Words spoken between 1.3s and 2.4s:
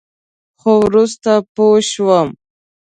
پوه شوم.